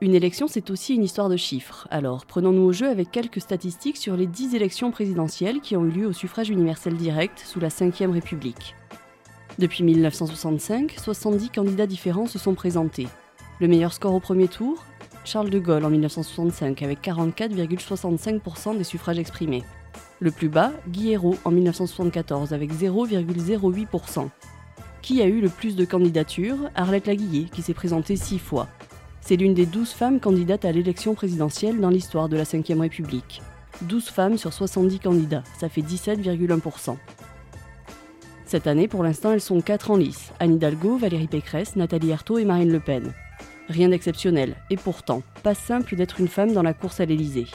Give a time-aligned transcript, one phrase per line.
[0.00, 1.88] Une élection, c'est aussi une histoire de chiffres.
[1.90, 5.90] Alors, prenons-nous au jeu avec quelques statistiques sur les 10 élections présidentielles qui ont eu
[5.90, 8.76] lieu au suffrage universel direct sous la Ve République.
[9.58, 13.08] Depuis 1965, 70 candidats différents se sont présentés.
[13.60, 14.84] Le meilleur score au premier tour
[15.24, 19.64] Charles de Gaulle en 1965 avec 44,65% des suffrages exprimés.
[20.20, 24.28] Le plus bas, Guy en 1974 avec 0,08%.
[25.02, 26.70] Qui a eu le plus de candidatures?
[26.76, 28.68] Arlette Laguillet qui s'est présentée six fois.
[29.28, 33.42] C'est l'une des 12 femmes candidates à l'élection présidentielle dans l'histoire de la Ve République.
[33.82, 36.96] 12 femmes sur 70 candidats, ça fait 17,1%.
[38.46, 40.32] Cette année, pour l'instant, elles sont 4 en lice.
[40.40, 43.12] Anne Hidalgo, Valérie Pécresse, Nathalie Arthaud et Marine Le Pen.
[43.68, 47.48] Rien d'exceptionnel, et pourtant, pas simple d'être une femme dans la course à l'Elysée.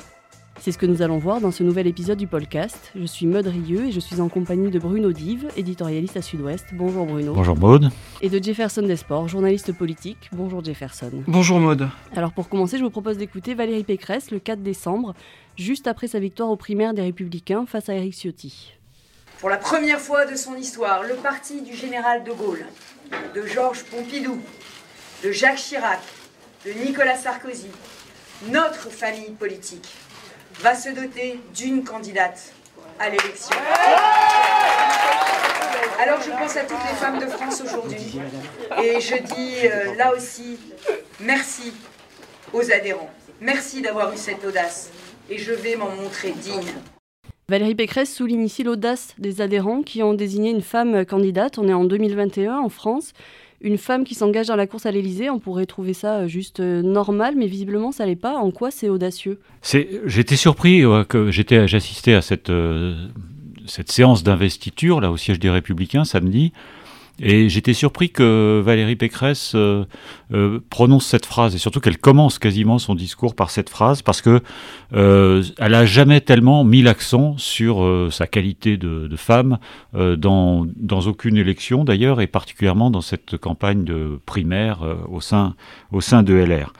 [0.59, 2.91] C'est ce que nous allons voir dans ce nouvel épisode du podcast.
[2.95, 6.67] Je suis Maud Rieux et je suis en compagnie de Bruno Dive, éditorialiste à Sud-Ouest.
[6.73, 7.33] Bonjour Bruno.
[7.33, 7.89] Bonjour Maud.
[8.21, 10.29] Et de Jefferson Desports, journaliste politique.
[10.31, 11.11] Bonjour Jefferson.
[11.27, 11.89] Bonjour Maud.
[12.15, 15.15] Alors pour commencer, je vous propose d'écouter Valérie Pécresse le 4 décembre,
[15.57, 18.73] juste après sa victoire aux primaires des Républicains face à Éric Ciotti.
[19.39, 22.65] Pour la première fois de son histoire, le parti du général de Gaulle,
[23.35, 24.37] de Georges Pompidou,
[25.25, 25.99] de Jacques Chirac,
[26.65, 27.67] de Nicolas Sarkozy,
[28.49, 29.89] notre famille politique,
[30.61, 32.53] va se doter d'une candidate
[32.99, 33.55] à l'élection.
[35.99, 38.19] Alors je pense à toutes les femmes de France aujourd'hui
[38.81, 40.57] et je dis euh, là aussi
[41.19, 41.73] merci
[42.51, 43.09] aux adhérents.
[43.41, 44.89] Merci d'avoir eu cette audace
[45.29, 46.73] et je vais m'en montrer digne.
[47.49, 51.57] Valérie Pécresse souligne ici l'audace des adhérents qui ont désigné une femme candidate.
[51.57, 53.13] On est en 2021 en France
[53.63, 56.59] une femme qui s'engage dans la course à l'Elysée, on pourrait trouver ça euh, juste
[56.59, 58.35] euh, normal, mais visiblement ça l'est pas.
[58.35, 59.39] En quoi c'est audacieux?
[60.05, 63.07] J'étais surpris que j'étais, j'assistais à cette, euh,
[63.65, 66.51] cette séance d'investiture là au siège des Républicains samedi.
[67.19, 69.85] Et j'étais surpris que Valérie Pécresse euh,
[70.33, 74.21] euh, prononce cette phrase et surtout qu'elle commence quasiment son discours par cette phrase parce
[74.21, 74.41] que
[74.93, 79.57] euh, elle jamais tellement mis l'accent sur sa qualité de, de femme
[79.93, 84.79] dans, dans aucune élection d'ailleurs et particulièrement dans cette campagne de primaire
[85.11, 85.55] au sein
[85.91, 86.73] au sein de LR.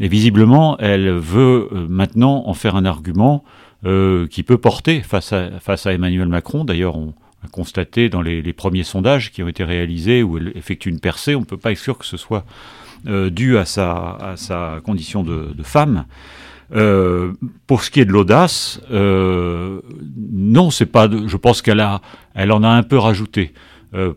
[0.00, 3.44] Et visiblement, elle veut maintenant en faire un argument
[3.82, 6.64] qui peut porter face à, face à Emmanuel Macron.
[6.64, 7.14] D'ailleurs, on,
[7.46, 11.34] constaté dans les, premiers sondages qui ont été réalisés où elle effectue une percée.
[11.34, 12.44] On ne peut pas exclure que ce soit
[13.06, 14.18] euh, dû à sa,
[14.50, 16.06] à condition de, femme.
[16.74, 17.32] Euh,
[17.66, 19.80] pour ce qui est de l'audace, euh,
[20.16, 21.08] non, c'est pas.
[21.08, 22.00] je pense qu'elle a,
[22.34, 23.52] elle en a un peu rajouté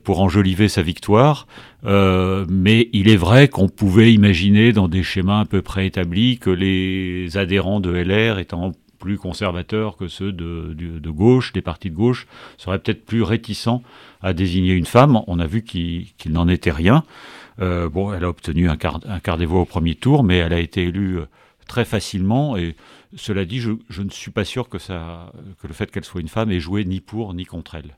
[0.03, 1.47] pour enjoliver sa victoire.
[1.85, 7.37] mais il est vrai qu'on pouvait imaginer dans des schémas un peu préétablis que les
[7.37, 12.27] adhérents de LR étant plus conservateurs que ceux de, gauche, des partis de gauche,
[12.57, 13.81] seraient peut-être plus réticents
[14.21, 15.21] à désigner une femme.
[15.27, 17.03] On a vu qu'il n'en était rien.
[17.61, 20.59] Euh, bon, elle a obtenu un quart, des voix au premier tour, mais elle a
[20.59, 21.25] été élue euh,
[21.67, 22.55] très facilement.
[22.57, 22.75] Et
[23.15, 26.59] cela dit, je, ne suis pas sûr que le fait qu'elle soit une femme ait
[26.59, 27.95] joué ni pour ni contre elle.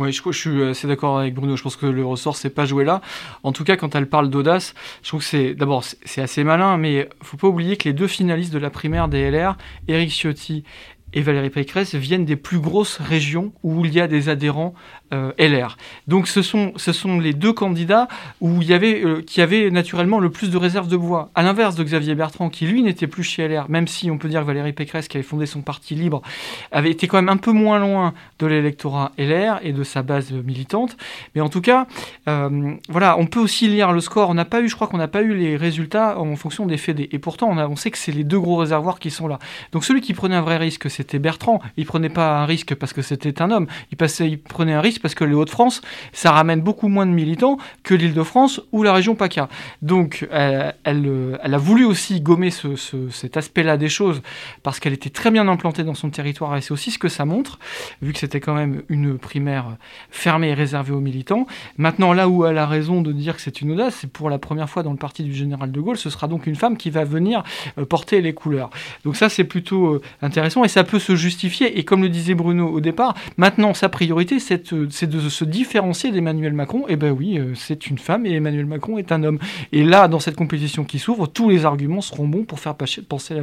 [0.00, 1.56] Oui, je, suis assez d'accord avec Bruno.
[1.56, 3.02] Je pense que le ressort, c'est pas joué là.
[3.42, 6.78] En tout cas, quand elle parle d'audace, je trouve que c'est d'abord c'est assez malin,
[6.78, 10.64] mais faut pas oublier que les deux finalistes de la primaire des LR, Éric Ciotti
[11.12, 14.74] et Valérie Pécresse viennent des plus grosses régions où il y a des adhérents
[15.12, 15.76] euh, LR.
[16.06, 18.06] Donc ce sont, ce sont les deux candidats
[18.40, 21.30] où il y avait, euh, qui avaient naturellement le plus de réserves de voix.
[21.34, 24.28] À l'inverse de Xavier Bertrand, qui lui n'était plus chez LR, même si on peut
[24.28, 26.22] dire que Valérie Pécresse, qui avait fondé son parti libre,
[26.70, 30.30] avait été quand même un peu moins loin de l'électorat LR et de sa base
[30.30, 30.96] militante.
[31.34, 31.88] Mais en tout cas,
[32.28, 34.30] euh, voilà, on peut aussi lire le score.
[34.30, 36.76] On n'a pas eu, je crois qu'on n'a pas eu les résultats en fonction des
[36.76, 37.08] FED.
[37.10, 39.40] Et pourtant, on, a, on sait que c'est les deux gros réservoirs qui sont là.
[39.72, 41.60] Donc celui qui prenait un vrai risque, c'était Bertrand.
[41.78, 43.66] Il prenait pas un risque parce que c'était un homme.
[43.90, 45.80] Il, passait, il prenait un risque parce que les Hauts-de-France,
[46.12, 49.48] ça ramène beaucoup moins de militants que l'Île-de-France ou la région PACA.
[49.80, 52.76] Donc, euh, elle, euh, elle, a voulu aussi gommer ce,
[53.10, 54.20] cet aspect-là des choses
[54.62, 57.24] parce qu'elle était très bien implantée dans son territoire et c'est aussi ce que ça
[57.24, 57.58] montre,
[58.02, 59.76] vu que c'était quand même une primaire
[60.10, 61.46] fermée et réservée aux militants.
[61.78, 64.38] Maintenant, là où elle a raison de dire que c'est une audace, c'est pour la
[64.38, 66.90] première fois dans le parti du général de Gaulle, ce sera donc une femme qui
[66.90, 67.42] va venir
[67.78, 68.68] euh, porter les couleurs.
[69.04, 71.78] Donc ça, c'est plutôt intéressant et ça peut se justifier.
[71.78, 76.52] Et comme le disait Bruno au départ, maintenant, sa priorité, c'est de se différencier d'Emmanuel
[76.52, 76.86] Macron.
[76.88, 79.38] Et eh ben oui, euh, c'est une femme et Emmanuel Macron est un homme.
[79.72, 83.34] Et là, dans cette compétition qui s'ouvre, tous les arguments seront bons pour faire penser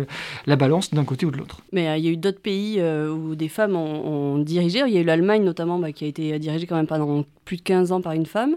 [0.46, 1.62] la, balance d'un côté ou de l'autre.
[1.72, 4.84] Mais euh, il y a eu d'autres pays euh, où des femmes ont, dirigé.
[4.86, 7.58] Il y a eu l'Allemagne notamment, bah, qui a été dirigée quand même pendant plus
[7.58, 8.56] de 15 ans par une femme.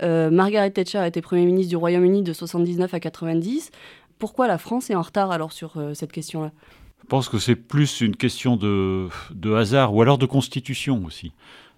[0.00, 3.72] Margaret Thatcher a été Premier ministre du Royaume-Uni de 79 à 90.
[4.20, 6.52] Pourquoi la France est en retard alors sur cette question-là?
[7.02, 9.08] Je pense que c'est plus une question de,
[9.54, 11.32] hasard ou alors de constitution aussi.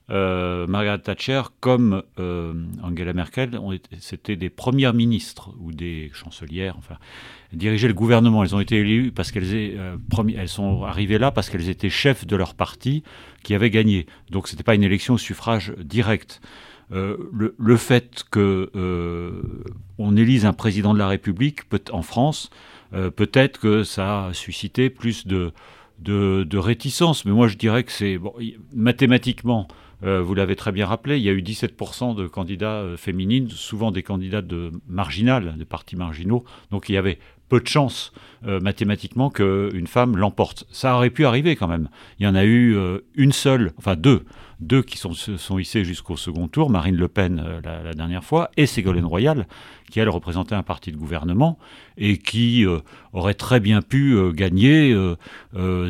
[0.08, 2.02] Margaret Thatcher comme
[2.82, 3.60] Angela Merkel,
[4.00, 6.96] c'était des premières ministres ou des chancelières, enfin,
[7.52, 8.42] dirigeaient le gouvernement.
[8.42, 9.78] Elles ont été élues parce qu'elles
[10.36, 13.04] elles sont arrivées là parce qu'elles étaient chefs de leur parti
[13.44, 14.06] qui avait gagné.
[14.30, 16.40] Donc ce n'était pas une élection au suffrage direct.
[16.92, 17.16] Euh,
[17.56, 19.42] le, fait que euh,
[19.98, 21.60] on élise un président de la République
[21.92, 22.50] en France,
[22.94, 25.52] euh, peut-être que ça a suscité plus de,
[25.98, 27.24] de, réticence.
[27.24, 28.34] Mais moi, je dirais que c'est bon,
[28.74, 29.68] mathématiquement.
[30.02, 34.02] vous l'avez très bien rappelé, il y a eu 17% de candidats féminines, souvent des
[34.02, 36.44] candidats de marginales, de partis marginaux.
[36.70, 37.18] Donc il y avait
[37.50, 40.64] peu de chances mathématiquement qu'une femme l'emporte.
[40.70, 41.90] Ça aurait pu arriver quand même.
[42.18, 42.78] Il y en a eu
[43.14, 44.24] une seule, enfin deux,
[44.60, 48.50] deux qui sont, sont hissés jusqu'au second tour, Marine Le Pen euh, la, dernière fois,
[48.56, 49.46] et Ségolène Royal,
[49.90, 51.58] qui elle représentait un parti de gouvernement
[52.00, 52.78] et qui euh,
[53.12, 54.96] aurait très bien pu euh, gagner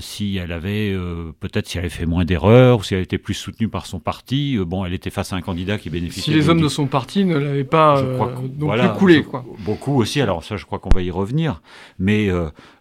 [0.00, 0.96] si elle avait
[1.38, 4.00] peut-être si elle avait fait moins d'erreurs ou si elle était plus soutenue par son
[4.00, 4.58] parti.
[4.58, 6.22] bon, elle était face à un candidia qui bénéficiait.
[6.22, 9.44] Si les hommes de son parti ne l'avaient pas plus coulé, quoi.
[9.60, 10.20] Beaucoup aussi.
[10.20, 11.62] Alors ça, je crois qu'on va y revenir,
[11.98, 12.28] mais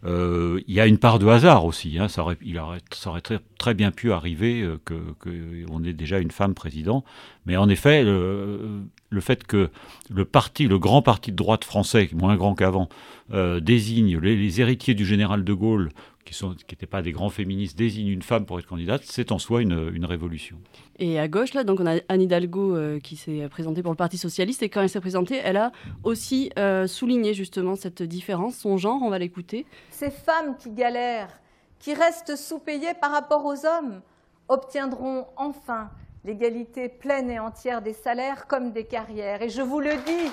[0.06, 1.98] il y a une part de hasard aussi.
[2.00, 5.30] Hein, ça aurait, il aurait, ça aurait très, très bien pu arriver que, que
[5.70, 7.04] on est déjà une femme président.
[7.46, 8.84] Mais en effet, le,
[9.22, 9.70] fait que
[10.10, 12.90] le parti, le grand parti de droite français, moins grand qu'avant,
[13.34, 15.90] euh, désigne les, héritiers du général de Gaulle,
[16.26, 19.62] qui n'étaient pas des grands féministes, désigne une femme pour être candidate, c'est en soi
[19.62, 20.58] une, révolution.
[21.00, 23.98] Et à gauche, là, donc on a Anne Hidalgo euh, qui s'est présentée pour le
[23.98, 25.72] Parti socialiste, et quand elle s'est présentée, elle a
[26.04, 29.66] aussi euh, souligné justement cette différence, son genre, on va l'écouter.
[29.90, 31.40] Ces femmes qui galèrent,
[31.80, 34.02] qui restent sous-payées par rapport aux hommes,
[34.50, 35.90] obtiendront enfin
[36.26, 39.42] l'égalité pleine et entière des salaires comme des carrières.
[39.42, 40.32] Et je vous le dis,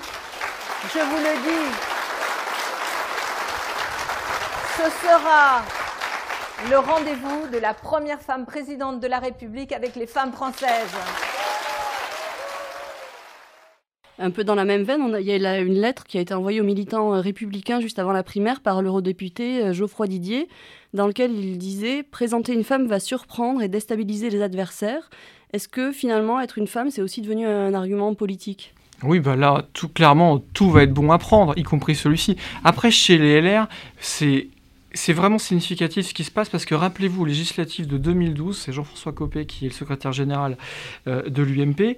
[0.93, 1.97] je vous le dis,
[4.77, 5.63] ce sera
[6.71, 10.95] le rendez-vous de la première femme présidente de la République avec les femmes françaises.
[14.19, 16.63] Un peu dans la même veine, il y a une lettre qui a été envoyée
[16.63, 20.49] aux militants euh, républicains juste avant la primaire par l'eurodéputé euh, Geoffroy Didier,
[20.95, 25.11] dans lequel il disait Présenter une femme va surprendre et déstabiliser les adversaires.
[25.53, 28.75] Est-ce que finalement, être une femme, c'est aussi devenu un argument politique?
[29.03, 32.37] Oui, bah là, tout clairement, tout va être bon à prendre, y compris celui-ci.
[32.65, 33.69] Après, chez les LR,
[34.01, 34.49] c'est
[34.97, 39.13] c'est vraiment significatif ce qui se passe parce que rappelez-vous, législatif de 2012, c'est Jean-François
[39.13, 40.57] Copé qui est le secrétaire général
[41.07, 41.97] euh, de l'UMP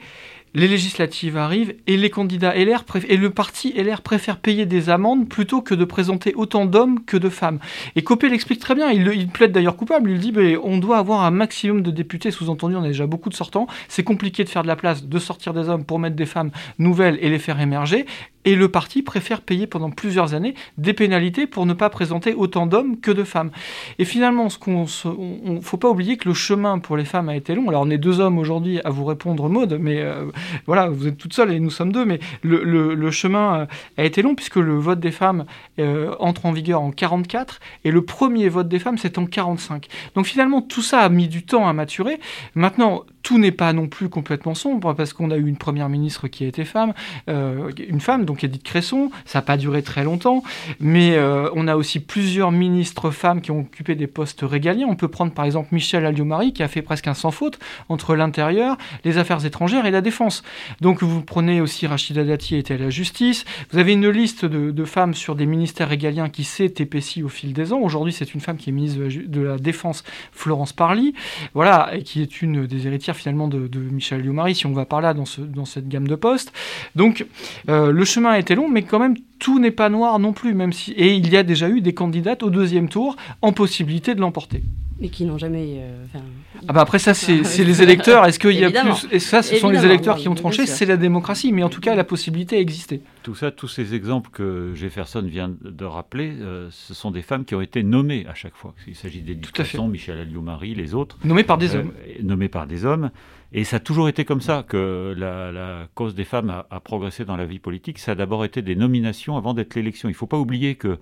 [0.54, 5.28] les législatives arrivent et les candidats LR et le parti LR préfère payer des amendes
[5.28, 7.58] plutôt que de présenter autant d'hommes que de femmes.
[7.96, 11.30] Et Copé l'explique très bien, il, plaide d'ailleurs coupable, il dit on doit avoir un
[11.30, 14.68] maximum de députés, sous-entendu on a déjà beaucoup de sortants, c'est compliqué de faire de
[14.68, 18.06] la place, de sortir des hommes pour mettre des femmes nouvelles et les faire émerger,
[18.48, 22.66] et le parti préfère payer pendant plusieurs années des pénalités pour ne pas présenter autant
[22.66, 23.50] d'hommes que de femmes.
[23.98, 27.36] Et finalement, ce qu'on on, faut pas oublier que le chemin pour les femmes a
[27.36, 27.68] été long.
[27.68, 30.30] Alors on est deux hommes aujourd'hui à vous répondre, Maude, mais euh,
[30.64, 33.66] voilà, vous êtes toute seule et nous sommes deux, mais le, chemin euh,
[33.98, 35.44] a été long puisque le vote des femmes
[35.78, 39.88] euh, entre en vigueur en 44 et le premier vote des femmes c'est en 45.
[40.14, 42.18] Donc finalement tout ça a mis du temps à maturer.
[42.54, 46.28] Maintenant tout n'est pas non plus complètement sombre parce qu'on a eu une première ministre
[46.28, 46.94] qui a été femme,
[47.26, 50.42] une femme donc Edith Cresson, ça n'a pas duré très longtemps,
[50.80, 51.18] mais
[51.54, 54.86] on a aussi plusieurs ministres femmes qui ont occupé des postes régaliens.
[54.88, 57.58] On peut prendre par exemple Michel Alliot-Marie qui a fait presque un sans faute
[57.90, 60.42] entre l'intérieur, les affaires étrangères et la défense.
[60.80, 63.44] Donc vous prenez aussi Rachida Dati était à la justice.
[63.70, 67.52] Vous avez une liste de, femmes sur des ministères régaliens qui s'est épaissie au fil
[67.52, 67.80] des ans.
[67.80, 71.12] Aujourd'hui, c'est une femme qui est ministre de la, Défense, Florence Parly,
[71.52, 75.00] voilà, et qui est une des héritières finalement de, Michel Alliot-Marie, si on va par
[75.00, 76.52] là dans, dans cette gamme de postes.
[76.96, 77.26] Donc
[77.68, 80.54] euh, le chemin a été long, mais quand même tout n'est pas noir non plus,
[80.54, 84.14] même si et il y a déjà eu des candidates au deuxième tour en possibilité
[84.14, 84.62] de l'emporter.
[85.00, 85.76] Mais qui n'ont jamais.
[85.78, 86.18] Euh,
[86.66, 88.24] ah bah après ça c'est les électeurs.
[88.24, 90.66] Est-ce qu'il y a plus Et ça ce sont les électeurs qui ont tranché.
[90.66, 93.00] C'est la démocratie, mais en tout cas la possibilité a existé.
[93.22, 97.44] Tout ça, tous ces exemples que Jefferson vient de rappeler, euh, ce sont des femmes
[97.44, 98.74] qui ont été nommées à chaque fois.
[98.88, 101.16] Il s'agit d'éducation, Michel Alliot-Marie, les autres.
[101.24, 101.92] Nommées par des euh, hommes.
[102.22, 103.10] Nommées par des hommes.
[103.52, 107.36] Et ça a toujours été comme ça que la, cause des femmes a, progressé dans
[107.36, 107.98] la vie politique.
[107.98, 110.08] Ça a d'abord été des nominations avant d'être l'élection.
[110.08, 110.98] Il ne faut pas oublier que,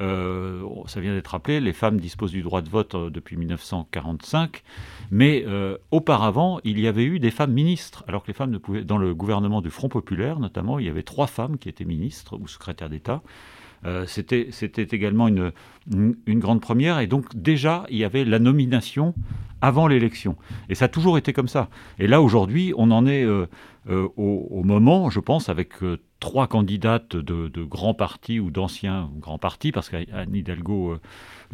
[0.00, 4.62] euh, ça vient d'être rappelé, les femmes disposent du droit de vote euh, depuis 1945,
[5.12, 8.58] mais euh, auparavant, il y avait eu des femmes ministres, alors que les femmes ne
[8.58, 11.84] pouvaient, dans le gouvernement du Front populaire notamment, il y avait trois femmes qui étaient
[11.84, 13.22] ministres ou secrétaires d'État.
[14.06, 14.48] C'était
[14.92, 15.52] également une,
[16.28, 19.14] grande première, et donc déjà, il y avait la nomination
[19.60, 20.36] avant l'élection.
[20.68, 21.68] Et ça a toujours été comme ça.
[21.98, 23.46] Et là, aujourd'hui, on en est au,
[24.16, 25.72] au, moment, je pense, avec
[26.20, 30.98] trois candidates de, grands partis ou d'anciens grands partis, parce qu'Anne Hidalgo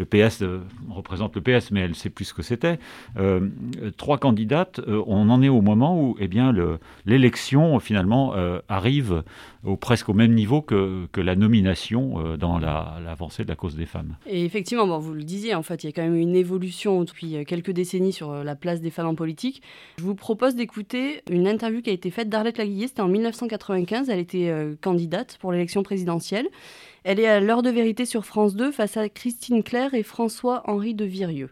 [0.00, 2.78] le PS euh, représente le PS, mais elle sait plus ce que c'était.
[3.18, 3.49] Euh,
[3.96, 6.54] trois candidates, euh, on en est au moment où eh bien,
[7.06, 8.34] l'élection finalement
[8.68, 9.22] arrive
[9.64, 13.86] au, presque au même niveau que, que la nomination dans l'avancée de la cause des
[13.86, 14.16] femmes.
[14.26, 17.02] Et effectivement, bon, vous le disiez, en fait, il y a quand même une évolution
[17.04, 19.62] depuis quelques décennies sur la place des femmes en politique.
[19.98, 24.08] Je vous propose d'écouter une interview qui a été faite d'Arlette Laguillet, c'était en 1995,
[24.08, 26.48] elle était candidate pour l'élection présidentielle.
[27.04, 30.94] Elle est à l'heure de vérité sur France 2 face à Christine Claire et François-Henri
[30.94, 31.50] de Virieux.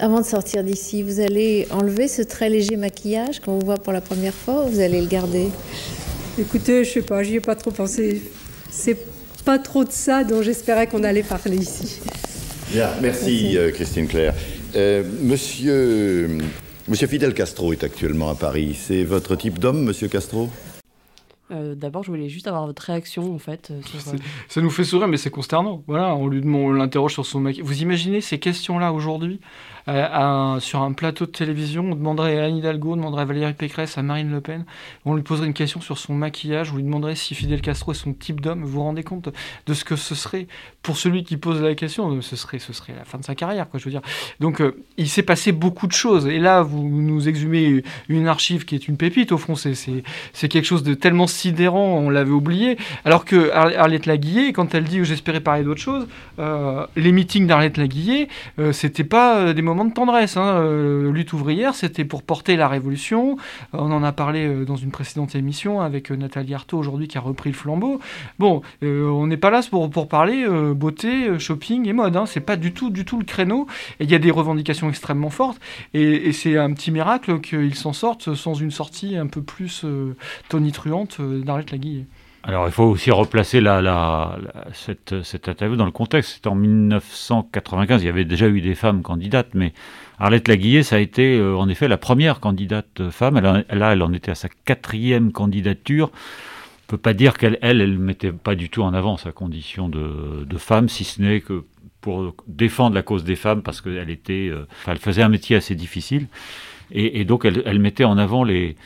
[0.00, 3.92] Avant de sortir d'ici, vous allez enlever ce très léger maquillage qu'on vous voit pour
[3.92, 5.48] la première fois ou vous allez le garder?
[6.40, 8.22] Écoutez, je sais pas, j'y ai pas trop pensé.
[8.70, 8.96] C'est
[9.44, 12.00] pas trop de ça dont j'espérais qu'on allait parler ici.
[12.70, 14.34] Bien, merci, euh, Christine Claire.
[14.76, 16.28] Euh, monsieur,
[16.86, 18.78] monsieur Fidel Castro est actuellement à Paris.
[18.80, 20.48] C'est votre type d'homme, monsieur Castro?
[21.50, 23.70] Euh, d'abord, je voulais juste avoir votre réaction en fait.
[23.70, 24.16] Euh, euh,
[24.48, 25.82] ça nous fait sourire, mais c'est consternant.
[25.86, 27.60] Voilà, on lui demande, on l'interroge sur son mec.
[27.62, 29.40] Vous imaginez ces questions-là aujourd'hui
[29.88, 33.54] euh, sur un plateau de télévision, on demanderait à Anne Hidalgo, on demanderait à Valérie
[33.54, 34.66] Pécresse, à Marine Le Pen,
[35.06, 37.94] on lui poserait une question sur son maquillage, on lui demanderait si Fidel Castro est
[37.94, 38.62] son type d'homme.
[38.62, 39.30] Vous vous rendez compte
[39.66, 40.46] de ce que ce serait
[40.82, 42.20] pour celui qui pose la question?
[42.20, 44.02] Ce serait, ce serait la fin de sa carrière, quoi, je veux dire.
[44.40, 44.62] Donc,
[44.98, 46.26] il s'est passé beaucoup de choses.
[46.26, 50.64] Et là, vous nous exhumez une archive qui est une pépite, au fond, c'est quelque
[50.64, 51.26] chose de tellement
[51.74, 52.76] on l'avait oublié.
[53.04, 56.06] Alors que Arlette Laguillet, quand elle dit j'espérais parler d'autre chose,
[56.38, 58.28] euh, les meetings d'Arlette Laguillet,
[58.72, 60.36] c'était pas des moments de tendresse.
[60.36, 60.58] Hein.
[60.58, 63.36] Euh, lutte ouvrière, c'était pour porter la révolution.
[63.74, 67.18] Euh, on en a parlé euh, dans une précédente émission avec Nathalie Arthaud aujourd'hui qui
[67.18, 68.00] a repris le flambeau.
[68.38, 72.16] Bon, on n'est pas là pour, pour parler beauté, shopping et mode.
[72.16, 72.26] Hein.
[72.26, 73.66] C'est pas du tout, du tout le créneau.
[74.00, 75.60] il y a des revendications extrêmement fortes.
[75.94, 79.84] Et, c'est un petit miracle qu'ils s'en sortent sans une sortie un peu plus
[80.48, 82.04] tonitruante d'Arlette Laguille.
[82.44, 84.38] Alors il faut aussi replacer la,
[84.72, 86.34] cette, cette, interview dans le contexte.
[86.34, 89.72] C'était en 1995, il y avait déjà eu des femmes candidates, mais
[90.18, 93.36] Arlette Laguillet, ça a été euh, en effet la première candidate femme.
[93.36, 96.10] Elle, là, elle en était à sa quatrième candidature.
[96.10, 99.88] On peut pas dire qu'elle, elle, elle mettait pas du tout en avant sa condition
[99.88, 101.64] de, de femme, si ce n'est que
[102.00, 104.64] pour défendre la cause des femmes, parce qu'elle euh,
[105.00, 106.28] faisait un métier assez difficile,
[106.90, 108.76] et, donc elle mettait en avant les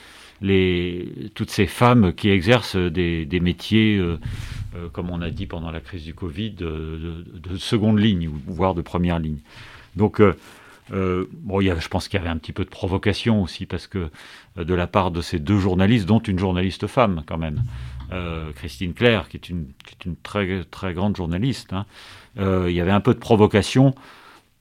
[1.34, 4.18] toutes ces femmes qui exercent des, métiers, euh,
[4.74, 7.24] euh, comme on a dit pendant la crise du Covid, de,
[7.58, 9.38] seconde ligne, voire de première ligne.
[9.94, 10.34] Donc, euh,
[10.90, 13.86] bon, il y je pense qu'il y avait un petit peu de provocation aussi, parce
[13.86, 14.10] que
[14.56, 17.62] de la part de ces deux journalistes, dont une journaliste femme quand même,
[18.56, 19.66] Christine Claire, qui est une,
[20.22, 21.86] très, très grande journaliste, hein,
[22.36, 23.94] il y avait un peu de provocation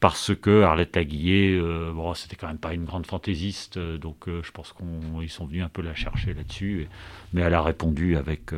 [0.01, 4.27] parce que Arlette Laguillet, euh, bon, c'était quand même pas une grande fantaisiste, euh, donc
[4.27, 6.87] euh, je pense qu'ils sont venus un peu la chercher là-dessus,
[7.33, 8.49] mais elle a répondu avec,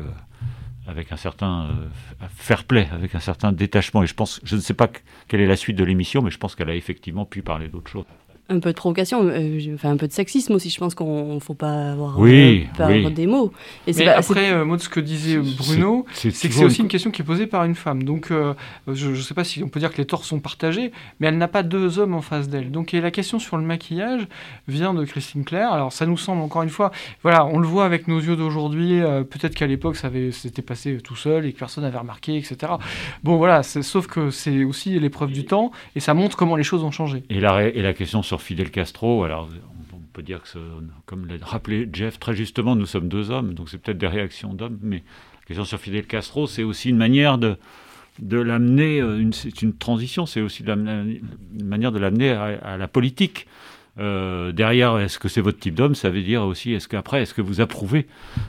[0.88, 1.68] avec un certain
[2.34, 4.88] fair play, avec un certain détachement, et je pense, je ne sais pas
[5.28, 7.90] quelle est la suite de l'émission, mais je pense qu'elle a effectivement pu parler d'autre
[7.90, 8.06] chose
[8.50, 10.68] un peu de provocation, euh, enfin un peu de sexisme aussi.
[10.68, 12.66] Je pense qu'on ne faut pas avoir, oui,
[13.14, 13.52] des mots.
[13.86, 16.88] Et Mais après, euh, moi, de ce que disait Bruno, c'est que c'est aussi une
[16.88, 18.02] question qui est posée par une femme.
[18.02, 18.52] Donc, euh,
[18.86, 21.38] je ne sais pas si on peut dire que les torts sont partagés, mais elle
[21.38, 22.70] n'a pas deux hommes en face d'elle.
[22.70, 24.28] Donc, et la question sur le maquillage
[24.68, 25.72] vient de Christine Claire.
[25.72, 26.90] Alors, ça nous semble encore une fois,
[27.22, 29.00] voilà, on le voit avec nos yeux d'aujourd'hui.
[29.30, 32.74] Peut-être qu'à l'époque, ça s'était passé tout seul et que personne n'avait remarqué, etc.
[33.22, 33.62] Bon, voilà.
[33.62, 37.22] Sauf que c'est aussi l'épreuve du temps et ça montre comment les choses ont changé.
[37.30, 39.48] Et la, et la question sur Fidel Castro, alors
[39.92, 40.58] on peut dire que,
[41.06, 44.54] comme l'a rappelé Jeff très justement, nous sommes deux hommes, donc c'est peut-être des réactions
[44.54, 45.02] d'hommes, mais
[45.42, 47.58] la question sur Fidel Castro, c'est aussi une manière de,
[48.20, 51.20] de l'amener, euh, c'est une transition, c'est aussi une
[51.64, 53.46] manière de l'amener à, la politique.
[53.98, 55.94] Euh, derrière, est-ce que c'est votre type d'homme?
[55.94, 58.06] Ça veut dire aussi, est-ce qu'après, est-ce que vous approuvez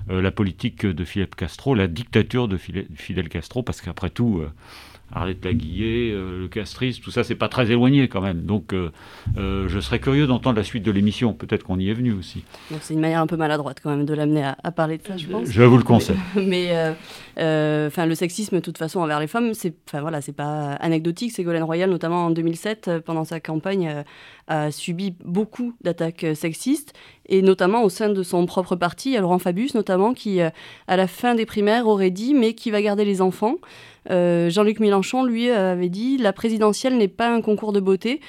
[0.10, 3.62] euh, la politique de Fidel Castro, la dictature de Fidel Castro?
[3.62, 4.44] Parce qu'après tout,
[5.13, 8.41] Arlette Laguillet, euh, le castrisme, tout ça, c'est pas très éloigné quand même.
[8.41, 8.91] Donc, euh,
[9.38, 11.33] euh, je serais curieux d'entendre la suite de l'émission.
[11.33, 12.43] Peut-être qu'on y est venu aussi.
[12.81, 15.27] c'est une manière un peu maladroite quand même de l'amener à, parler de ça, je
[15.27, 15.47] pense.
[15.47, 16.17] Je vous le conseille.
[16.35, 16.71] Mais,
[17.38, 21.31] enfin, le sexisme, de toute façon, envers les femmes, c'est, enfin voilà, c'est pas anecdotique.
[21.31, 24.03] Ségolène Royal, notamment en 2007, pendant sa campagne,
[24.47, 26.93] a subi beaucoup d'attaques sexistes
[27.27, 30.51] et notamment au sein de son propre parti, Laurent Fabius notamment, qui à
[30.88, 33.55] la fin des primaires aurait dit mais qui va garder les enfants?
[34.09, 38.21] Euh, Jean-Luc Mélenchon, lui, avait dit La présidentielle n'est pas un concours de beauté.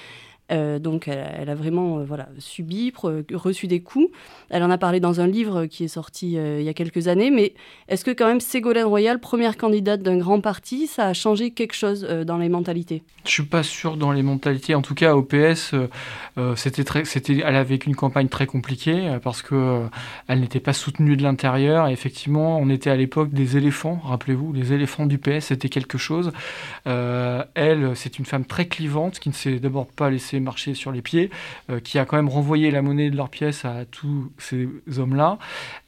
[0.53, 2.93] Euh, donc elle, a vraiment euh, voilà, subi,
[3.33, 4.09] reçu des coups.
[4.51, 7.09] Elle en a parlé dans un livre qui est sorti euh, il y a quelques
[7.09, 7.55] années, mais
[7.89, 11.75] est-ce que quand même Ségolène Royal, première candidate d'un grand parti, ça a changé quelque
[11.75, 13.03] chose dans les mentalités?
[13.25, 14.75] Je suis pas sûr dans les mentalités.
[14.75, 15.75] En tout cas, au PS,
[16.55, 19.83] c'était très, c'était, elle avait une campagne très compliquée parce que
[20.29, 21.89] elle n'était pas soutenue de l'intérieur.
[21.89, 24.01] effectivement, on était à l'époque des éléphants.
[24.05, 26.33] Rappelez-vous, les éléphants du PS, c'était quelque chose.
[26.85, 31.03] elle, c'est une femme très clivante qui ne s'est d'abord pas laissée marcher sur les
[31.03, 31.31] pieds,
[31.71, 35.39] euh, qui a quand même renvoyé la monnaie de leur pièce à tous ces hommes-là.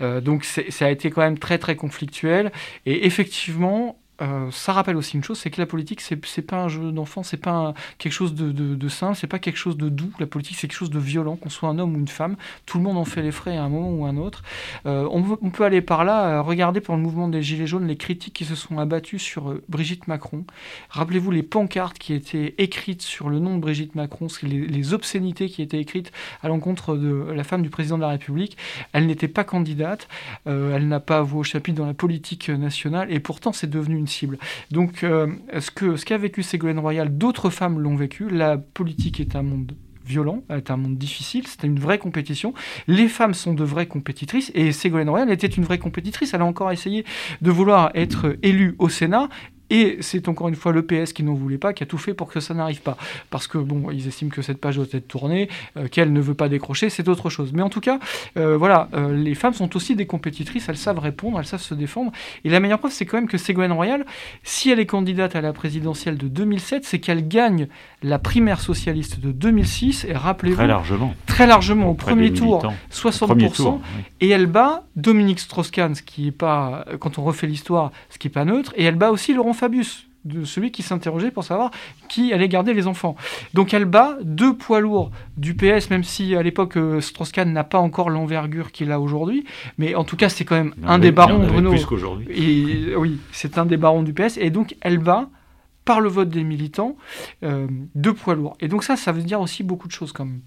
[0.00, 2.52] Euh, donc ça a été quand même très très conflictuel.
[2.86, 6.56] Et effectivement, euh, ça rappelle aussi une chose, c'est que la politique, c'est, c'est pas
[6.56, 9.76] un jeu d'enfant, c'est pas quelque chose de, de, de simple, c'est pas quelque chose
[9.76, 10.12] de doux.
[10.18, 12.36] La politique, c'est quelque chose de violent, qu'on soit un homme ou une femme.
[12.66, 14.42] Tout le monde en fait les frais à un moment ou un autre.
[14.86, 17.96] Euh, on, peut aller par là, euh, regarder pour le mouvement des Gilets jaunes les
[17.96, 20.44] critiques qui se sont abattues sur Brigitte Macron.
[20.90, 25.48] Rappelez-vous les pancartes qui étaient écrites sur le nom de Brigitte Macron, les, les obscénités
[25.48, 26.10] qui étaient écrites
[26.42, 28.56] à l'encontre de la femme du président de la République.
[28.92, 30.08] Elle n'était pas candidate,
[30.46, 34.07] elle n'a pas avoué au chapitre dans la politique nationale, et pourtant c'est devenu une
[34.70, 38.28] Donc, euh, ce qu'a ce qu'a vécu Ségolène Royal, d'autres femmes l'ont vécu.
[38.28, 39.74] La politique est un monde
[40.08, 42.54] violent, est un monde difficile, c'était une vraie compétition.
[42.86, 46.32] Les femmes sont de vraies compétitrices et Ségolène Royal était une vraie compétitrice.
[46.34, 47.04] Elle a encore essayé
[47.42, 49.28] de vouloir être élue au Sénat
[49.70, 52.14] et c'est encore une fois le PS qui n'en voulait pas, qui a tout fait
[52.14, 52.96] pour que ça n'arrive pas.
[53.30, 56.34] Parce que, bon, ils estiment que cette page doit être tournée, euh, qu'elle ne veut
[56.34, 57.52] pas décrocher, c'est autre chose.
[57.52, 57.98] Mais en tout cas,
[58.36, 61.74] euh, voilà, euh, les femmes sont aussi des compétitrices, elles savent répondre, elles savent se
[61.74, 62.12] défendre.
[62.44, 64.06] Et la meilleure preuve, c'est quand même que Ségolène Royal,
[64.42, 67.68] si elle est candidate à la présidentielle de 2007, c'est qu'elle gagne
[68.02, 70.56] la primaire socialiste de 2006, et rappelez-vous...
[70.56, 71.14] Très largement.
[71.26, 73.80] Très largement, au premier tour, 60%,
[74.20, 78.28] et elle bat Dominique Strauss-Kahn, ce qui est pas, quand on refait l'histoire, ce qui
[78.28, 81.70] n'est pas neutre, et elle bat aussi Laurent Fabius, de celui qui s'interrogeait pour savoir
[82.08, 83.16] qui allait garder les enfants.
[83.54, 87.64] Donc elle bat deux poids lourds du PS, même si à l'époque euh, Strauss-Kahn n'a
[87.64, 89.44] pas encore l'envergure qu'il a aujourd'hui,
[89.78, 91.70] mais en tout cas c'est quand même un des barons, Bruno.
[91.70, 92.26] Plus qu'aujourd'hui.
[92.30, 95.28] Et oui, c'est un des barons du PS, et donc elle bat
[95.84, 96.96] par le vote des militants
[97.44, 98.56] euh, deux poids lourds.
[98.60, 100.42] Et donc ça, ça veut dire aussi beaucoup de choses quand même.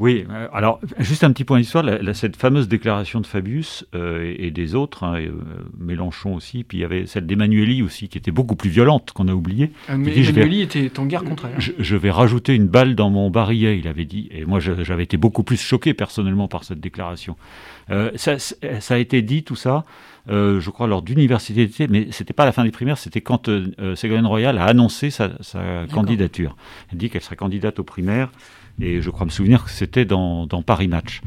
[0.00, 1.84] Oui, euh, alors juste un petit point d'histoire,
[2.14, 5.30] cette fameuse déclaration de Fabius euh, et, des autres, hein, euh,
[5.78, 9.28] Mélenchon aussi, puis il y avait celle d'Emmanueli aussi, qui était beaucoup plus violente, qu'on
[9.28, 9.70] a oublié.
[9.88, 11.60] Emmanueli était en guerre contre elle.
[11.60, 15.16] Je, vais rajouter une balle dans mon barillet, il avait dit, et moi j'avais été
[15.16, 17.36] beaucoup plus choqué personnellement par cette déclaration.
[18.16, 19.84] Ça, ça, a été dit tout ça,
[20.26, 23.48] je crois lors d'université d'été, mais c'était pas à la fin des primaires, c'était quand
[23.94, 26.56] Ségolène Royal a annoncé sa, sa candidature.
[26.90, 28.30] Elle dit qu'elle serait candidate aux primaires.
[28.80, 31.20] Et je crois me souvenir que c'était dans, Paris Match.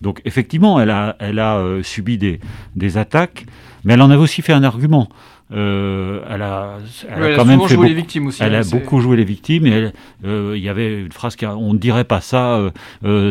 [0.00, 2.40] Donc effectivement, elle a, elle a euh, subi des,
[2.74, 3.46] des, attaques,
[3.84, 5.08] mais elle en avait aussi fait un argument.
[5.52, 8.42] Euh, elle a, elle a quand même fait joué les victimes aussi.
[8.42, 9.66] Elle hein, a beaucoup joué les victimes.
[9.66, 9.92] Et
[10.24, 12.72] euh, il y avait une phrase qui, on ne dirait pas ça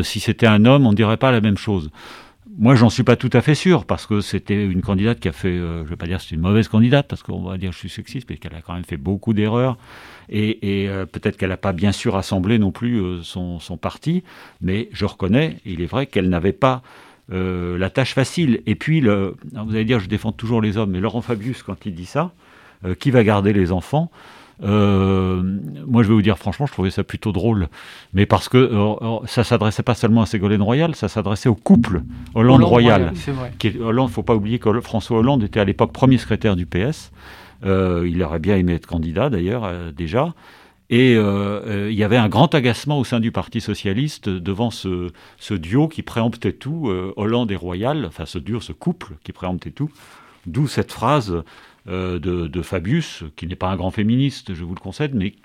[0.04, 1.90] si c'était un homme, on ne dirait pas la même chose.
[2.58, 5.32] Moi, j'en suis pas tout à fait sûr parce que c'était une candidate qui a
[5.32, 7.90] fait, je vais pas dire c'est une mauvaise candidate parce qu'on va dire je suis
[7.90, 9.78] sexiste, mais qu'elle a quand même fait beaucoup d'erreurs
[10.32, 14.24] et, euh, peut-être qu'elle n'a pas bien sûr rassemblé non plus euh, son, parti,
[14.62, 16.82] mais je reconnais, il est vrai qu'elle n'avait pas
[17.32, 18.62] euh, la tâche facile.
[18.66, 21.86] Et puis, le, vous allez dire, je défends toujours les hommes, mais Laurent Fabius, quand
[21.86, 22.32] il dit ça,
[22.98, 24.10] qui va garder les enfants
[24.64, 27.68] moi, je vais vous dire franchement, je trouvais ça plutôt drôle,
[28.14, 28.72] mais parce que
[29.26, 32.04] ça s'adressait pas seulement à Ségolène Royal, ça s'adressait au couple
[32.36, 33.14] Hollande-Royal.
[33.64, 37.12] Il ne faut pas oublier que François Hollande était à l'époque premier secrétaire du PS.
[37.64, 40.34] Euh, il aurait bien aimé être candidat d'ailleurs euh, déjà.
[40.90, 45.10] Et euh, il y avait un grand agacement au sein du Parti socialiste devant ce,
[45.54, 49.90] duo qui préemptait tout, Hollande et Royal, enfin ce duo, ce couple qui préemptait tout.
[50.48, 51.44] D'où cette phrase
[51.86, 55.36] de, Fabius, qui n'est pas un grand féministe, je vous le concède, mais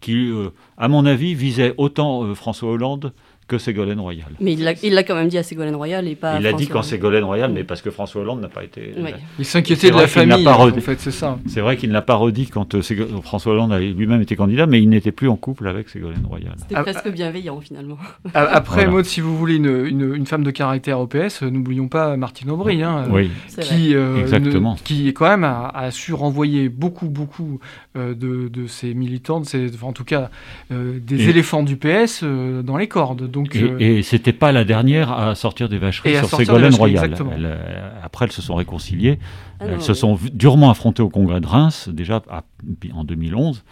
[0.00, 0.32] qui,
[0.78, 3.12] à mon avis, visait autant François Hollande
[3.46, 4.28] que Ségolène Royal.
[4.40, 6.36] Mais il l'a quand même dit à Ségolène Royal et pas.
[6.36, 8.94] Il l'a dit quand Ségolène Royal, mais parce que François Hollande n'a pas été.
[9.38, 10.46] Il s'inquiétait de la famille.
[10.48, 11.38] En fait, c'est ça.
[11.46, 12.82] C'est vrai qu'il ne l'a pas redit quand euh,
[13.22, 16.54] François Hollande lui-même été candidat, mais il n'était plus en couple avec Ségolène Royal.
[16.58, 17.98] C'était presque bienveillant finalement.
[18.34, 19.04] Après, voilà.
[19.04, 22.82] si vous voulez une, une, femme de caractère au PS, euh, n'oublions pas Martine Aubry,
[22.82, 23.30] hein, oui.
[23.60, 24.76] qui, euh, Exactement.
[24.82, 27.60] qui quand même a, su renvoyer beaucoup, beaucoup
[27.94, 30.30] de, de ses militantes, en tout cas
[30.70, 33.30] des éléphants du PS dans les cordes.
[33.34, 37.14] Donc, et, ce c'était pas la dernière à sortir des vacheries sur Ségolène Royal.
[37.20, 39.18] Euh, après, elles se sont réconciliées.
[39.58, 42.22] Ah elles se sont durement affrontées au congrès de Reims, déjà
[42.94, 43.64] en 2011.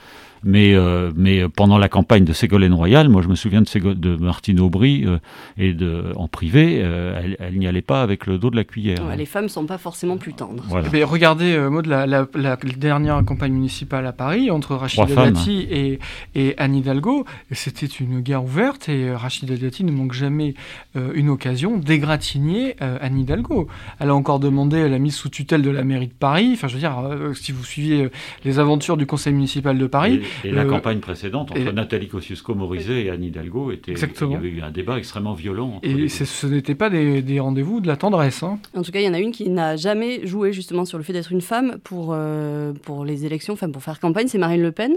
[0.45, 4.17] Mais, euh, mais pendant la campagne de Ségolène Royal, moi je me souviens de, de
[4.17, 5.19] Martine Aubry euh,
[5.57, 8.99] et de, en privé, euh, elle, n'y allait pas avec le dos de la cuillère.
[9.17, 10.65] Les femmes ne sont pas forcément plus tendres.
[10.93, 15.99] Mais regardez, de la, la, dernière campagne municipale à Paris entre Rachida Dati et,
[16.35, 20.55] et, Anne Hidalgo, c'était une guerre ouverte et Rachida Dati ne manque jamais
[20.95, 23.69] une occasion d'égratigner Anne Hidalgo.
[24.01, 26.51] Elle a encore demandé la mise sous tutelle de la mairie de Paris.
[26.55, 26.97] Enfin, je veux dire,
[27.35, 28.09] si vous suiviez
[28.45, 33.11] les aventures du conseil municipal de Paris, et la campagne précédente, entre Nathalie Kosciusko-Morizet et
[33.11, 35.81] Anne Hidalgo, était, il y avait eu un débat extrêmement violent.
[35.83, 38.42] Et ce n'était pas des, rendez-vous de la tendresse.
[38.42, 38.59] Hein.
[38.75, 41.05] En tout cas, il y en a une qui n'a jamais joué justement sur le
[41.05, 44.62] fait d'être une femme pour, euh, pour les élections, enfin pour faire campagne, c'est Marine
[44.62, 44.97] Le Pen.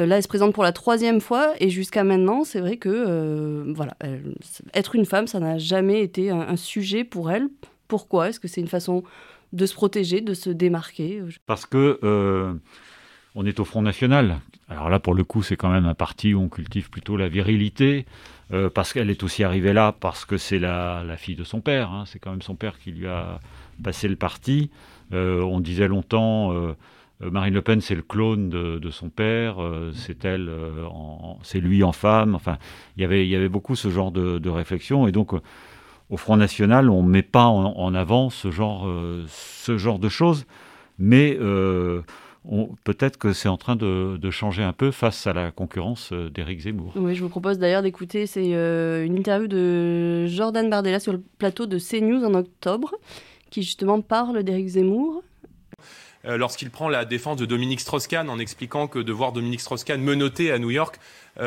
[0.00, 2.88] Euh, là, elle se présente pour la troisième fois et jusqu'à maintenant, c'est vrai que
[2.88, 3.96] euh, voilà,
[4.74, 7.48] être une femme, ça n'a jamais été un, un, sujet pour elle.
[7.88, 8.28] Pourquoi?
[8.28, 9.02] Est-ce que c'est une façon
[9.52, 11.22] de se protéger, de se démarquer?
[11.46, 11.98] Parce que
[13.34, 14.40] on est au Front National.
[14.68, 17.28] Alors là, pour le coup, c'est quand même un parti où on cultive plutôt la
[17.28, 18.06] virilité,
[18.52, 21.90] euh, parce qu'elle est aussi arrivée là, parce que c'est la, fille de son père.
[21.90, 22.04] Hein.
[22.06, 23.40] C'est quand même son père qui lui a
[23.82, 24.70] passé le parti.
[25.12, 26.74] Euh, on disait longtemps, euh,
[27.20, 29.56] Marine Le Pen, c'est le clone de, son père,
[29.92, 30.50] c'est elle,
[31.42, 32.34] c'est lui en femme.
[32.34, 32.56] Enfin,
[32.96, 35.06] y il y avait beaucoup ce genre de, réflexion.
[35.06, 35.32] Et donc,
[36.08, 38.88] au Front National, on ne met pas en, avant ce genre,
[39.26, 40.46] ce genre de choses.
[40.98, 41.38] Mais
[42.84, 46.60] peut-être que c'est en train de, changer un peu face à la concurrence euh, d'Éric
[46.60, 46.92] Zemmour.
[46.94, 51.20] Oui, je vous propose d'ailleurs d'écouter, c'est euh, une interview de Jordan Bardella sur le
[51.38, 52.94] plateau de CNews en octobre,
[53.50, 55.22] qui justement parle d'Éric Zemmour.
[56.26, 60.00] Euh, lorsqu'il prend la défense de Dominique Strauss-Kahn en expliquant que de voir Dominique Strauss-Kahn
[60.00, 60.98] menotté à New York,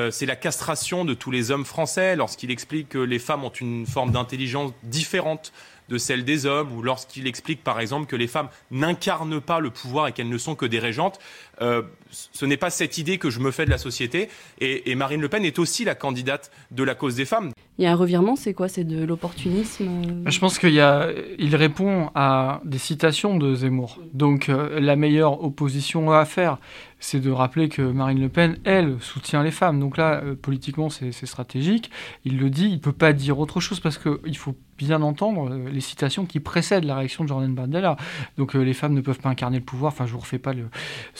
[0.10, 3.86] c'est la castration de tous les hommes français, lorsqu'il explique que les femmes ont une
[3.86, 5.54] forme d'intelligence différente
[5.94, 9.70] de celle des hommes, ou lorsqu'il explique par exemple que les femmes n'incarnent pas le
[9.70, 11.20] pouvoir et qu'elles ne sont que des régentes,
[11.62, 14.30] euh, ce n'est pas cette idée que je me fais de la société.
[14.60, 17.52] Et, Marine Le Pen est aussi la candidate de la cause des femmes.
[17.78, 18.68] Il y a un revirement, c'est quoi?
[18.68, 20.30] C'est de l'opportunisme euh?
[20.30, 24.00] Je pense qu'il a, il répond à des citations de Zemmour.
[24.14, 26.58] Donc euh, la meilleure opposition à faire,
[27.04, 29.78] c'est de rappeler que Marine Le Pen, elle, soutient les femmes.
[29.78, 31.92] Donc là, politiquement, c'est stratégique.
[32.24, 35.54] Il le dit, il ne peut pas dire autre chose parce qu'il faut bien entendre
[35.54, 37.98] les citations qui précèdent la réaction de Jordan Bardella.
[38.38, 39.92] Donc les femmes ne peuvent pas incarner le pouvoir.
[39.92, 40.70] Enfin, je vous refais pas le,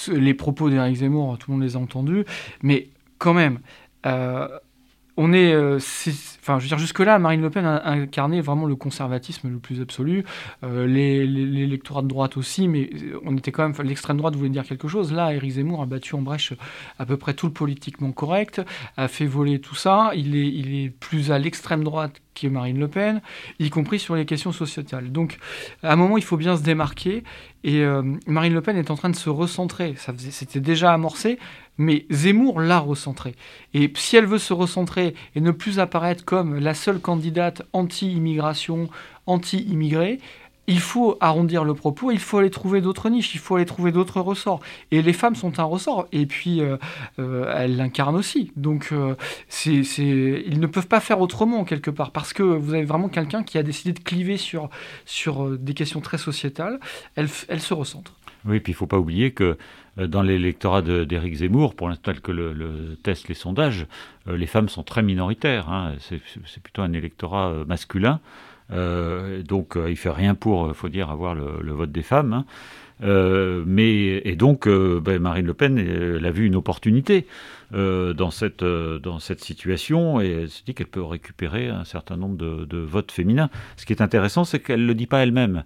[0.08, 2.24] les propos d'Éric Zemmour, tout le monde les a entendus,
[2.62, 3.60] mais quand même,
[4.06, 4.48] euh,
[5.16, 8.76] on est, euh, enfin, je veux dire, jusque-là, Marine Le Pen a incarné vraiment le
[8.76, 10.26] conservatisme le plus absolu,
[10.64, 12.90] euh, l'électorat de droite aussi, mais
[13.24, 15.14] on était quand même, l'extrême droite voulait dire quelque chose.
[15.14, 16.54] Là, Éric Zemmour a battu en brèche
[16.98, 18.62] à peu près tout le politiquement correct,
[18.98, 20.12] a fait voler tout ça.
[20.16, 23.22] Il est, il est plus à l'extrême droite que Marine Le Pen,
[23.60, 25.12] y compris sur les questions sociétales.
[25.12, 25.38] Donc,
[25.82, 27.24] à un moment, il faut bien se démarquer.
[27.64, 27.86] Et
[28.28, 29.96] Marine Le Pen est en train de se recentrer.
[29.98, 31.40] Ça c'était déjà amorcé,
[31.78, 33.36] mais Zemmour l'a recentré.
[33.74, 38.90] Et si elle veut se recentrer et ne plus apparaître comme la seule candidate anti-immigration,
[39.26, 40.20] anti-immigré,
[40.68, 43.92] il faut arrondir le propos, il faut aller trouver d'autres niches, il faut aller trouver
[43.92, 44.62] d'autres ressorts.
[44.92, 46.78] Et les femmes sont un ressort, et puis euh,
[47.20, 48.52] euh, elles l'incarnent aussi.
[48.56, 49.16] Donc euh,
[49.66, 53.58] ils ne peuvent pas faire autrement quelque part, parce que vous avez vraiment quelqu'un qui
[53.58, 54.70] a décidé de cliver sur,
[55.06, 56.80] sur des questions très sociétales,
[57.16, 58.14] elle, elle se recentre.
[58.46, 59.58] Oui, puis il ne faut pas oublier que
[59.96, 63.86] dans l'électorat d'Éric Zemmour, pour l'instant que le, le, test les sondages,
[64.26, 65.70] les femmes sont très minoritaires.
[65.70, 65.94] Hein.
[66.00, 68.20] C'est plutôt un électorat masculin.
[68.74, 72.34] Donc il fait rien pour, il faut dire, avoir le, vote des femmes.
[72.34, 72.46] Hein.
[73.66, 77.28] mais et donc ben, Marine Le Pen, elle a vu une opportunité
[77.72, 82.38] dans cette dans cette situation et elle se dit qu'elle peut récupérer un certain nombre
[82.38, 83.50] de, de votes féminins.
[83.78, 85.64] Ce qui est intéressant, c'est qu'elle le dit pas elle-même.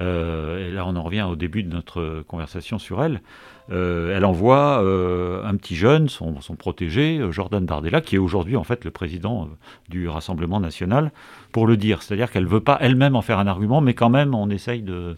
[0.00, 3.20] Et là, on en revient au début de notre conversation sur elle.
[3.72, 8.56] Euh, elle envoie euh, un petit jeune, son, protégé, euh, Jordan Bardella, qui est aujourd'hui
[8.56, 9.48] en fait le président
[9.88, 11.12] du Rassemblement national,
[11.52, 12.02] pour le dire.
[12.02, 14.82] C'est-à-dire qu'elle ne veut pas elle-même en faire un argument, mais quand même, on essaye,
[14.82, 15.16] de,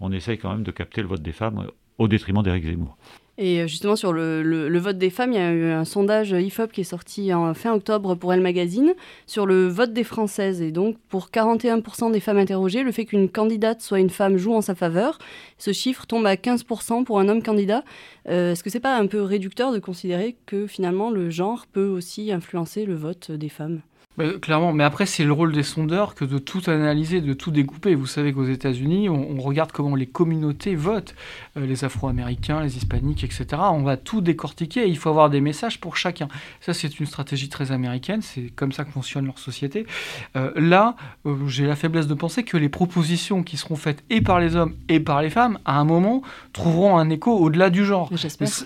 [0.00, 2.98] on essaye quand même de capter le vote des femmes au détriment d'Éric Zemmour.
[3.38, 6.72] Et euh, justement, sur le, vote des femmes, il y a eu un sondage IFOP
[6.72, 8.94] qui est sorti en fin octobre pour Elle Magazine
[9.26, 10.62] sur le vote des Françaises.
[10.62, 14.54] Et donc, pour 41% des femmes interrogées, le fait qu'une candidate soit une femme joue
[14.54, 15.18] en sa faveur.
[15.58, 17.84] Ce chiffre tombe à 15% pour un homme candidat.
[18.28, 21.88] Euh, est-ce que c'est pas un peu réducteur de considérer que finalement le genre peut
[21.88, 23.82] aussi influencer le vote des femmes?
[24.16, 27.50] Bah, clairement, mais après, c'est le rôle des sondeurs que de tout analyser, de tout
[27.50, 27.94] découper.
[27.94, 31.14] Vous savez qu'aux États-Unis, on, regarde comment les communautés votent,
[31.56, 33.46] euh, les Afro-Américains, les Hispaniques, etc.
[33.70, 36.28] On va tout décortiquer il faut avoir des messages pour chacun.
[36.60, 39.86] Ça, c'est une stratégie très américaine, c'est comme ça que fonctionne leur société.
[40.34, 44.20] Euh, là, euh, j'ai la faiblesse de penser que les propositions qui seront faites et
[44.20, 47.84] par les hommes et par les femmes, à un moment, trouveront un écho au-delà du
[47.84, 48.10] genre.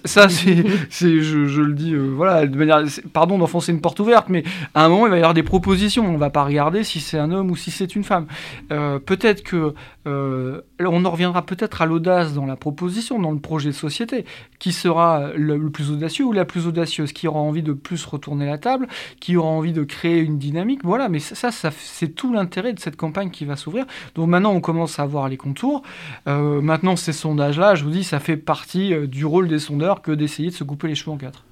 [0.05, 4.45] Ça, c'est, je, je, le dis, voilà, de manière, pardon d'enfoncer une porte ouverte, mais
[4.75, 6.07] à un moment, il va y avoir des propositions.
[6.07, 8.27] On ne va pas regarder si c'est un homme ou si c'est une femme.
[8.73, 9.75] Euh, peut-être que
[10.07, 14.25] euh, on en reviendra peut-être à l'audace dans la proposition, dans le projet de société,
[14.59, 18.47] qui sera le, plus audacieux ou la plus audacieuse, qui aura envie de plus retourner
[18.47, 18.89] la table,
[19.21, 20.81] qui aura envie de créer une dynamique?
[20.85, 23.87] Voilà, mais ça, c'est tout l'intérêt de cette campagne qui va s'ouvrir.
[24.15, 25.83] Donc maintenant, on commence à voir les contours.
[26.29, 30.13] Euh, maintenant, ces sondages-là, je vous dis, ça fait partie du rôle des sondeurs que
[30.13, 31.45] d'essayer de se couper les cheveux en quatre.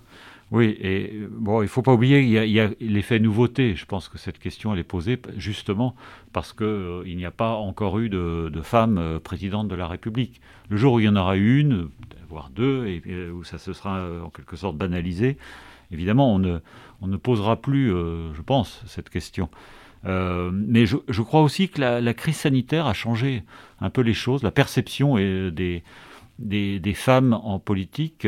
[0.51, 3.75] Oui, et bon, il ne faut pas oublier qu'il y, a l'effet nouveauté.
[3.75, 5.95] Je pense que cette question, elle est posée justement
[6.33, 9.87] parce qu'il euh, il n'y a pas encore eu de, femme euh, présidente de la
[9.87, 10.41] République.
[10.71, 11.91] Le jour où il y en aura une,
[12.31, 15.37] voire deux, et, où ça se sera euh, en quelque sorte banalisé,
[15.91, 16.61] évidemment, on ne,
[17.03, 19.49] on ne posera plus, je pense, cette question.
[20.05, 23.43] mais je, crois aussi que la, crise sanitaire a changé
[23.81, 28.27] un peu les choses, la perception des femmes en politique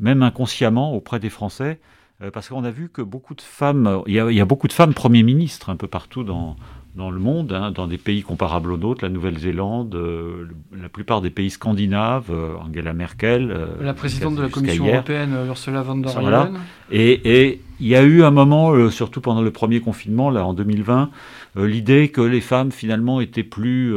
[0.00, 1.78] même inconsciemment auprès des Français,
[2.22, 4.94] euh, parce qu'on a vu que beaucoup de femmes, il y, a, beaucoup de femmes
[4.94, 6.56] premiers ministres un peu partout dans,
[6.96, 11.20] dans le monde, hein, dans des pays comparables aux nôtres, la Nouvelle-Zélande, euh, la plupart
[11.20, 13.56] des pays scandinaves, euh, Angela Merkel.
[13.80, 16.52] la présidente de la Commission européenne, Ursula von der Leyen.
[16.90, 21.08] Et, il y a eu un moment, surtout pendant le premier confinement, là en 2020,
[21.56, 23.94] l'idée que les femmes finalement étaient plus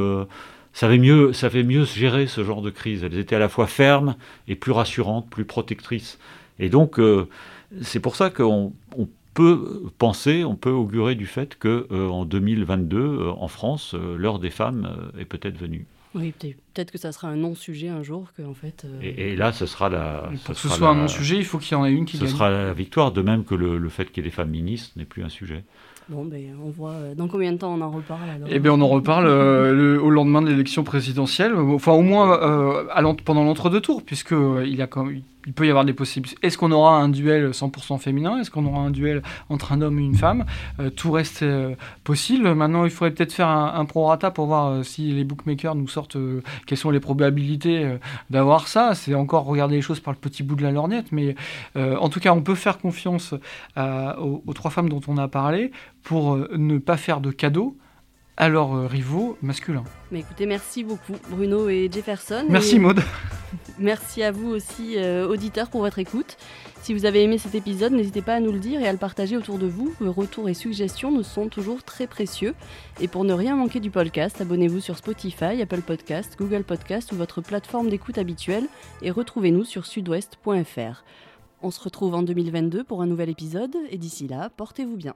[0.73, 1.31] savaient mieux,
[1.65, 3.03] mieux gérer ce genre de crise.
[3.03, 4.15] Elles étaient à la fois fermes
[4.47, 6.19] et plus rassurantes, plus protectrices.
[6.59, 7.27] Et donc, euh,
[7.81, 8.73] c'est pour ça qu'on
[9.33, 14.39] peut penser, on peut augurer du fait qu'en euh, en 2022, euh, en France, l'heure
[14.39, 15.85] des femmes est peut-être venue.
[16.15, 18.85] Oui, peut-être que ça sera un non-sujet un jour, que en fait.
[19.01, 20.29] Et, là, ce sera la.
[20.45, 22.17] Pour que ce soit un non-sujet, il faut qu'il y en ait une qui.
[22.17, 24.51] Ce sera la victoire, de même que le, le fait qu'il y ait des femmes
[24.51, 25.63] ministres n'est plus un sujet.
[26.09, 28.73] Bon, ben, on voit euh, dans combien de temps on en reparle alors Eh bien,
[28.73, 33.79] on en reparle euh, au lendemain de l'élection présidentielle, enfin au moins euh, pendant l'entre-deux
[33.79, 34.31] tours, puisque
[34.65, 36.37] il y a quand même il peut y avoir des possibilités.
[36.41, 38.39] Est-ce qu'on aura un duel 100% féminin?
[38.39, 40.45] Est-ce qu'on aura un duel entre un homme et une femme?
[40.79, 42.53] Euh, Tout reste euh, possible.
[42.53, 46.17] Maintenant, il faudrait peut-être faire un, prorata pour voir euh, si les bookmakers nous sortent
[46.65, 47.97] quelles sont les probabilités
[48.29, 48.95] d'avoir ça.
[48.95, 51.35] C'est encore regarder les choses par le petit bout de la lorgnette, mais
[51.75, 53.33] en tout cas, on peut faire confiance
[53.77, 55.71] aux, aux, trois femmes dont on a parlé
[56.03, 57.77] pour ne pas faire de cadeaux
[58.37, 59.83] à leurs euh, rivaux masculins.
[60.11, 62.45] Mais écoutez, merci beaucoup Bruno et Jefferson.
[62.49, 62.99] Merci Maud.
[63.79, 66.37] merci à vous aussi euh, auditeurs pour votre écoute.
[66.81, 68.97] Si vous avez aimé cet épisode, n'hésitez pas à nous le dire et à le
[68.97, 69.93] partager autour de vous.
[69.99, 72.55] Vos retours et suggestions nous sont toujours très précieux.
[72.99, 77.15] Et pour ne rien manquer du podcast, abonnez-vous sur Spotify, Apple Podcast, Google Podcast ou
[77.15, 78.65] votre plateforme d'écoute habituelle
[79.01, 81.03] et retrouvez-nous sur sudouest.fr.
[81.61, 85.15] On se retrouve en 2022 pour un nouvel épisode et d'ici là, portez-vous bien.